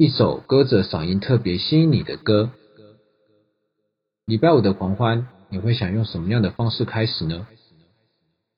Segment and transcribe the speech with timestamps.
[0.00, 2.52] 一首歌者嗓音特别吸引你的歌。
[4.26, 7.48] 礼拜五的狂欢，你会想用什么样的方式开始呢？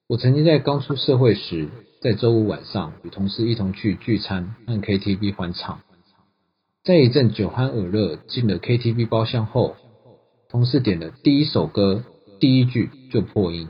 [0.06, 1.70] 我曾经在刚出社会时，
[2.02, 5.80] 在周五晚上与同事一同去聚餐和 KTV 欢唱，
[6.84, 9.76] 在一阵酒酣耳热进了 KTV 包厢后，
[10.50, 12.04] 同事点的第一首歌，
[12.38, 13.66] 第一句就破音，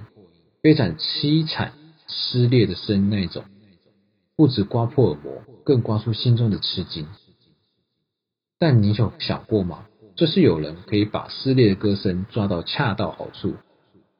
[0.60, 1.74] 非常凄惨
[2.08, 3.44] 撕裂的声音那种，
[4.34, 7.06] 不止刮破耳膜，更刮出心中的吃惊。
[8.60, 9.86] 但你有想过吗？
[10.16, 13.54] 这是有人可以把撕裂的歌声抓到恰到好处，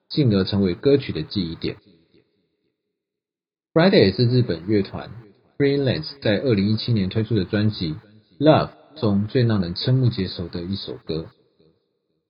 [0.09, 1.77] 进而成为歌曲的记忆点。
[3.75, 5.11] Friday 是日本乐团
[5.59, 7.95] Freelance 在二零一七年推出的专辑
[8.39, 11.27] 《Love》中最让人瞠目结舌的一首歌。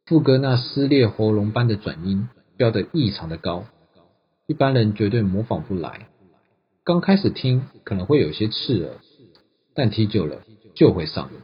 [0.04, 3.66] 副歌那撕裂喉咙般的转音飙得异常的高，
[4.48, 6.08] 一般人绝对模仿不来。
[6.82, 8.96] 刚开始听可能会有些刺耳，
[9.74, 10.42] 但听久了
[10.74, 11.38] 就会上瘾，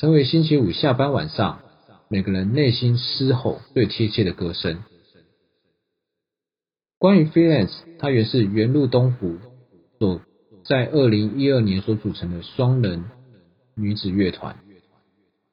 [0.00, 1.60] 成为星期五下班晚上
[2.08, 4.82] 每个人内心嘶吼最贴切的歌声。
[6.98, 9.36] 关于 Freelance，它原是原路东湖
[9.98, 10.22] 所
[10.64, 13.04] 在二零一二年所组成的双人
[13.74, 14.56] 女子乐团，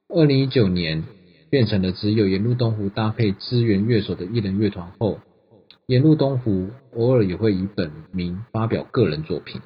[0.07, 1.03] 二零一九年
[1.49, 5.19] 变成了只有沿路东湖搭配支援乐手的一人乐团后，
[5.87, 9.59] 沿路东湖偶尔也会以本名发表个人作品。